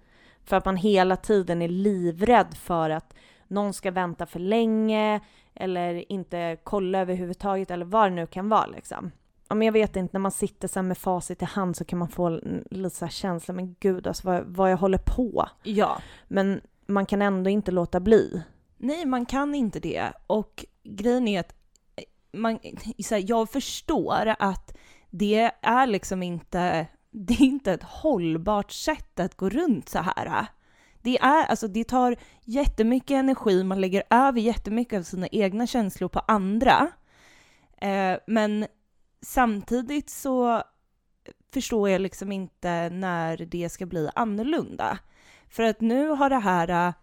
[0.44, 3.14] För att man hela tiden är livrädd för att
[3.48, 5.20] någon ska vänta för länge
[5.54, 9.10] eller inte kolla överhuvudtaget eller vad det nu kan vara liksom.
[9.48, 11.98] Ja, men jag vet inte, när man sitter så med facit i hand så kan
[11.98, 15.48] man få lite så här känsla, men gud alltså vad, vad jag håller på.
[15.62, 15.98] ja.
[16.28, 18.42] Men man kan ändå inte låta bli.
[18.76, 20.12] Nej, man kan inte det.
[20.26, 21.54] Och grejen är att
[21.96, 22.58] eh, man,
[23.04, 24.76] så här, jag förstår att
[25.18, 30.46] det är liksom inte, det är inte ett hållbart sätt att gå runt så här.
[31.02, 36.08] Det, är, alltså, det tar jättemycket energi, man lägger över jättemycket av sina egna känslor
[36.08, 36.90] på andra.
[37.80, 38.66] Eh, men
[39.22, 40.62] samtidigt så
[41.52, 44.98] förstår jag liksom inte när det ska bli annorlunda.
[45.48, 46.94] För att nu har det här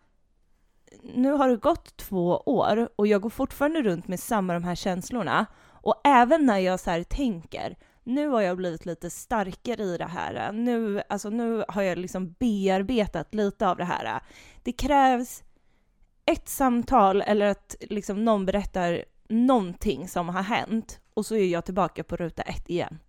[1.03, 4.75] nu har det gått två år och jag går fortfarande runt med samma de här
[4.75, 5.45] känslorna.
[5.83, 10.05] Och även när jag så här tänker, nu har jag blivit lite starkare i det
[10.05, 10.51] här.
[10.51, 14.21] Nu, alltså nu har jag liksom bearbetat lite av det här.
[14.63, 15.43] Det krävs
[16.25, 21.65] ett samtal eller att liksom någon berättar någonting som har hänt och så är jag
[21.65, 22.99] tillbaka på ruta ett igen.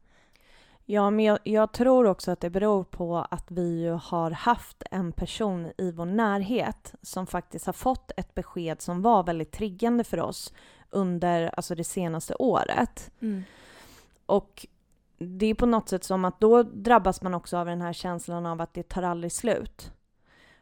[0.84, 4.82] Ja, men jag, jag tror också att det beror på att vi ju har haft
[4.90, 10.04] en person i vår närhet som faktiskt har fått ett besked som var väldigt triggande
[10.04, 10.52] för oss
[10.90, 13.10] under alltså det senaste året.
[14.26, 14.66] Och
[15.22, 18.46] det är på något sätt som att då drabbas man också av den här känslan
[18.46, 19.92] av att det tar aldrig slut.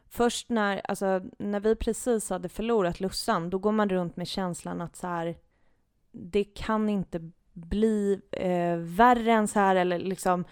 [0.09, 4.81] Först när, alltså, när vi precis hade förlorat Lussan, då går man runt med känslan
[4.81, 5.35] att så här,
[6.11, 10.45] det kan inte bli eh, värre än så här eller liksom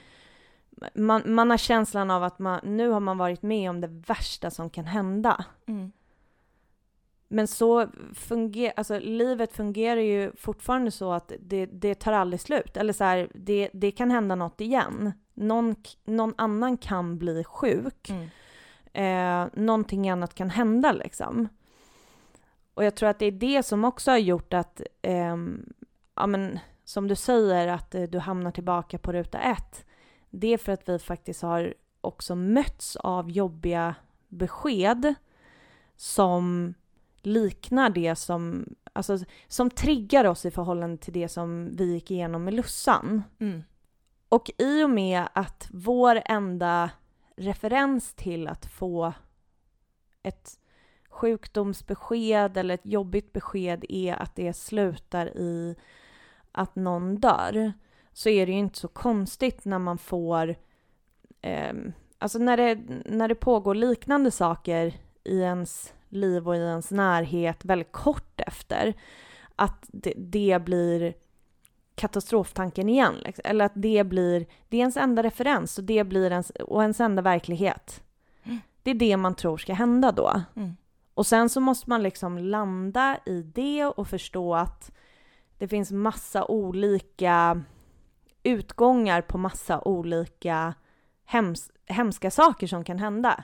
[0.93, 4.51] man, man har känslan av att man, nu har man varit med om det värsta
[4.51, 5.45] som kan hända.
[5.65, 5.91] Mm.
[7.31, 12.77] Men så fungerar, alltså livet fungerar ju fortfarande så att det, det tar aldrig slut.
[12.77, 15.11] Eller så här, det, det kan hända något igen.
[15.33, 18.09] Någon, någon annan kan bli sjuk.
[18.09, 18.29] Mm.
[18.93, 21.47] Eh, någonting annat kan hända liksom.
[22.73, 25.73] Och jag tror att det är det som också har gjort att, ehm,
[26.15, 29.85] ja men som du säger, att eh, du hamnar tillbaka på ruta ett.
[30.29, 33.95] Det är för att vi faktiskt har också mötts av jobbiga
[34.27, 35.15] besked
[35.95, 36.73] som
[37.25, 39.17] liknar det som, alltså
[39.47, 43.23] som triggar oss i förhållande till det som vi gick igenom med Lussan.
[43.39, 43.63] Mm.
[44.29, 46.89] Och i och med att vår enda
[47.35, 49.13] referens till att få
[50.23, 50.59] ett
[51.09, 55.75] sjukdomsbesked eller ett jobbigt besked är att det slutar i
[56.51, 57.73] att någon dör
[58.13, 60.55] så är det ju inte så konstigt när man får
[61.41, 61.73] eh,
[62.17, 67.65] alltså när det, när det pågår liknande saker i ens liv och i ens närhet
[67.65, 68.93] väldigt kort efter
[69.55, 71.13] att det, det blir
[71.95, 73.15] katastroftanken igen.
[73.25, 73.41] Liksom.
[73.45, 76.99] Eller att det blir, det är ens enda referens och det blir ens, och ens
[76.99, 78.03] enda verklighet.
[78.43, 78.59] Mm.
[78.83, 80.41] Det är det man tror ska hända då.
[80.55, 80.77] Mm.
[81.13, 84.91] Och sen så måste man liksom landa i det och förstå att
[85.57, 87.63] det finns massa olika
[88.43, 90.73] utgångar på massa olika
[91.25, 93.43] hems hemska saker som kan hända.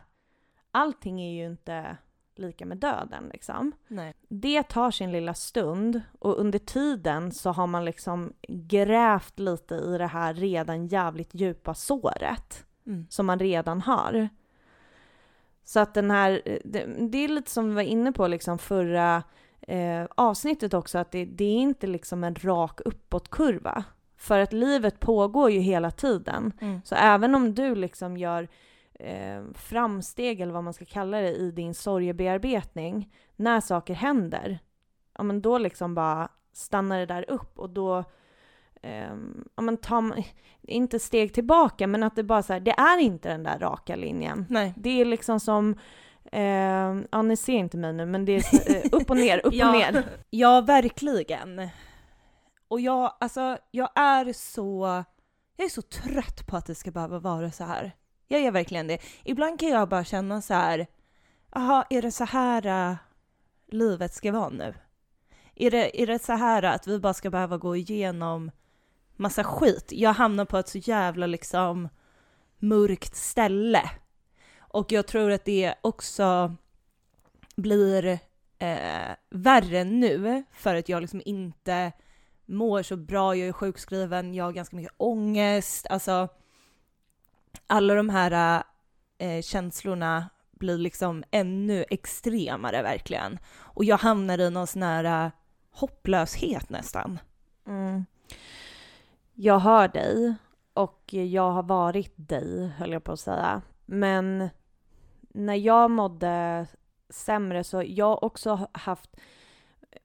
[0.72, 1.98] Allting är ju inte
[2.40, 3.72] lika med döden liksom.
[3.88, 4.14] Nej.
[4.28, 9.98] Det tar sin lilla stund och under tiden så har man liksom grävt lite i
[9.98, 13.06] det här redan jävligt djupa såret Mm.
[13.10, 14.30] som man redan har.
[15.64, 19.24] Så att den här, det, det är lite som vi var inne på liksom förra
[19.62, 23.84] eh, avsnittet också, att det, det är inte liksom en rak uppåtkurva.
[24.18, 26.54] För att livet pågår ju hela tiden.
[26.62, 26.82] Mm.
[26.86, 28.48] Så även om du liksom gör
[29.00, 34.60] eh, framsteg, eller vad man ska kalla det, i din sorgebearbetning, när saker händer,
[35.18, 38.04] ja men då liksom bara stannar det där upp och då
[38.86, 40.14] Um, ja, men ta,
[40.62, 43.96] inte steg tillbaka, men att det bara så här, det är inte den där raka
[43.96, 44.46] linjen.
[44.50, 44.74] Nej.
[44.78, 45.80] Det är liksom som,
[46.32, 49.54] eh, ja ni ser inte mig nu, men det är eh, upp och ner, upp
[49.56, 49.68] ja.
[49.68, 50.06] och ner.
[50.30, 51.70] Ja, verkligen.
[52.68, 55.04] Och jag, alltså, jag är så,
[55.58, 57.92] jag är så trött på att det ska behöva vara så här.
[58.28, 58.98] Jag gör verkligen det.
[59.24, 60.88] Ibland kan jag bara känna så här,
[61.52, 62.96] jaha, är det så här uh,
[63.68, 64.74] livet ska vara nu?
[65.56, 68.52] Är det, är det så här äh, att vi bara ska behöva gå igenom
[69.16, 69.92] massa skit?
[69.92, 71.90] Jag hamnar på ett så jävla liksom
[72.60, 73.90] mörkt ställe.
[74.60, 76.56] Och jag tror att det också
[77.56, 78.20] blir
[78.58, 81.92] eh, värre nu för att jag liksom inte
[82.46, 86.30] mår så bra, jag är sjukskriven, jag har ganska mycket ångest, alltså
[87.68, 88.62] alla de här
[89.18, 93.40] eh, eh, känslorna blir liksom ännu extremare verkligen.
[93.58, 95.32] Och jag hamnar i någon sån här eh,
[95.72, 97.20] hopplöshet nästan.
[97.68, 98.06] Mm.
[99.34, 100.36] Jag hör dig
[100.74, 103.62] och jag har varit dig, höll jag på att säga.
[103.86, 104.50] Men
[105.22, 106.68] när jag mådde
[107.10, 109.16] sämre så jag har också haft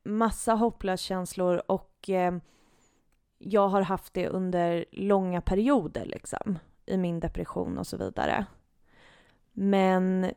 [0.04, 2.34] massa hopplösa känslor och eh,
[3.38, 6.58] jag har haft det under långa perioder liksom
[6.91, 8.47] i min depression och så vidare.
[9.53, 10.32] Men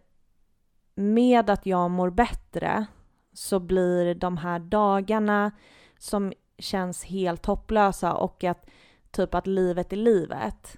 [0.95, 2.85] med att jag mår bättre
[3.33, 5.51] så blir de här dagarna
[5.97, 8.69] som känns helt hopplösa och att
[9.11, 10.77] typ att livet är livet.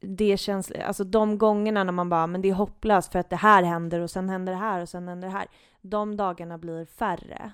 [0.00, 3.36] Det känns, alltså de gångerna när man bara, men det är hopplöst för att det
[3.36, 5.46] här händer och sen händer det här och sen händer det här.
[5.80, 7.52] De dagarna blir färre.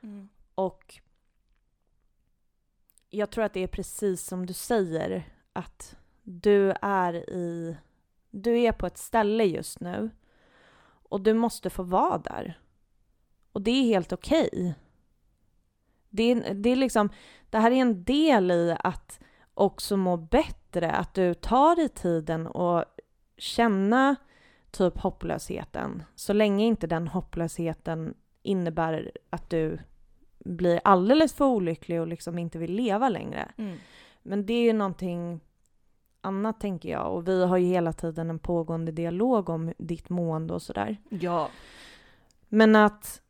[0.00, 0.28] Mm.
[0.54, 1.00] Och
[3.10, 5.96] jag tror att det är precis som du säger, att
[6.30, 7.76] du är i,
[8.30, 10.10] du är på ett ställe just nu
[11.08, 12.58] och du måste få vara där.
[13.52, 14.48] Och det är helt okej.
[14.52, 14.72] Okay.
[16.10, 17.08] Det, är, det är liksom,
[17.50, 19.20] det här är en del i att
[19.54, 22.84] också må bättre, att du tar dig tiden och
[23.36, 24.16] känna
[24.70, 29.78] typ hopplösheten, så länge inte den hopplösheten innebär att du
[30.38, 33.52] blir alldeles för olycklig och liksom inte vill leva längre.
[33.56, 33.76] Mm.
[34.22, 35.40] Men det är ju någonting
[36.20, 40.54] annat tänker jag och vi har ju hela tiden en pågående dialog om ditt mående
[40.54, 40.96] och sådär.
[41.08, 41.48] Ja.
[42.48, 43.22] Men att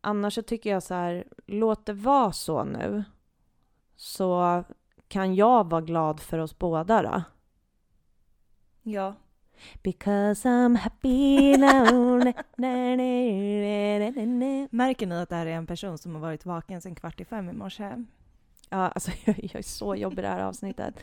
[0.00, 3.04] annars så tycker jag så här, låt det vara så nu.
[3.96, 4.64] Så
[5.08, 7.22] kan jag vara glad för oss båda då.
[8.82, 9.14] Ja.
[9.82, 12.32] Because I'm happy now.
[14.70, 17.24] Märker ni att det här är en person som har varit vaken sedan kvart i
[17.24, 18.04] fem i morse?
[18.68, 20.94] Ja, alltså jag, jag är så jobbig i det här avsnittet.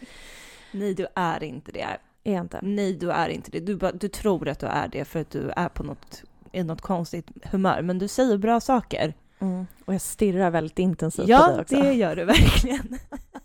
[0.71, 1.97] Nej, du är inte det.
[2.23, 2.59] Är jag inte?
[2.61, 3.59] Nej, du är inte det.
[3.59, 6.81] Du, du tror att du är det för att du är på något, i något
[6.81, 9.13] konstigt humör, men du säger bra saker.
[9.39, 9.67] Mm.
[9.85, 11.75] Och jag stirrar väldigt intensivt på Ja, dig också.
[11.75, 12.97] det gör du verkligen.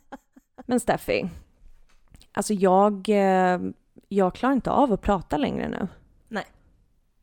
[0.67, 1.29] Men Steffi,
[2.33, 3.61] alltså jag, eh,
[4.09, 5.89] jag klarar inte av att prata längre nu.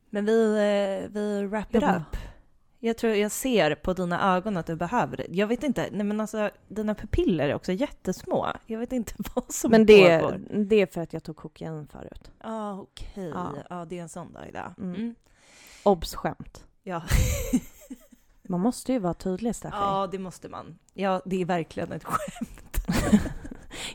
[0.10, 2.18] Men vi, eh, vi wrap it up.
[2.86, 5.25] Jag tror jag ser på dina ögon att du behöver det.
[5.29, 8.47] Jag vet inte, nej men alltså dina pupiller är också jättesmå.
[8.65, 10.41] Jag vet inte vad som Men det, pågår.
[10.49, 12.31] det är för att jag tog kokain förut.
[12.39, 13.31] Ah, okej.
[13.34, 13.53] Ja.
[13.69, 13.86] Ja.
[13.86, 14.73] det är en sån dag idag.
[14.77, 14.95] Mm.
[14.95, 15.15] Mm.
[15.84, 16.65] Obs skämt.
[16.84, 17.01] Ja.
[18.47, 19.75] Man måste ju vara tydlig Steffi.
[19.79, 20.79] ja, det måste man.
[20.93, 22.77] Ja, det är verkligen ett skämt.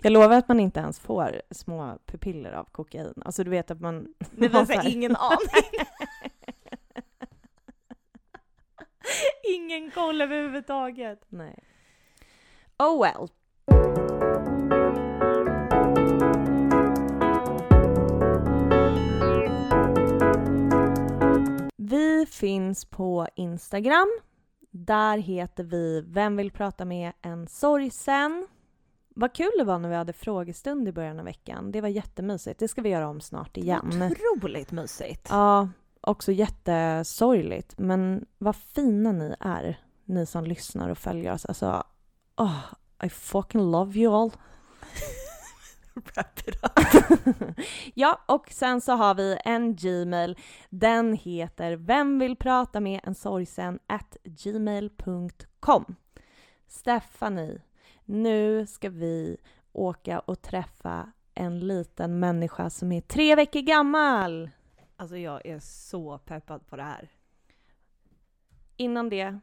[0.02, 3.22] Jag lovar att man inte ens får små pupiller av kokain.
[3.24, 4.14] Alltså du vet att man...
[4.30, 5.86] Det var så ingen aning.
[9.54, 11.20] Ingen koll överhuvudtaget.
[11.28, 11.58] Nej.
[12.78, 13.28] Oh well.
[21.76, 24.08] Vi finns på Instagram.
[24.70, 28.46] Där heter vi Vem vill prata med en sorgsen?
[29.08, 31.72] Vad kul det var när vi hade frågestund i början av veckan.
[31.72, 32.60] Det var jättemysigt.
[32.60, 34.12] Det ska vi göra om snart igen.
[34.12, 35.26] Otroligt mysigt.
[35.30, 35.68] Ja,
[36.00, 37.78] också jättesorgligt.
[37.78, 41.46] Men vad fina ni är, ni som lyssnar och följer oss.
[41.46, 41.84] Alltså,
[42.36, 42.64] oh,
[43.04, 44.32] I fucking love you all.
[45.94, 47.58] Wrap it up.
[47.94, 50.36] ja, och sen så har vi en Gmail.
[50.70, 55.96] Den heter vem vill prata med en sorgsen at gmail.com.
[56.66, 57.60] Stephanie,
[58.04, 59.36] nu ska vi
[59.72, 64.50] åka och träffa en liten människa som är tre veckor gammal.
[65.00, 67.08] Alltså jag är så peppad på det här.
[68.76, 69.38] Innan det,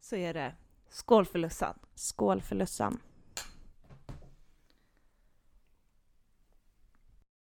[0.00, 0.54] Så är det
[0.88, 1.78] skål för Lussan.
[1.94, 3.00] skål för Lussan.